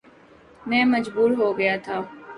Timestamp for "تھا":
1.85-1.99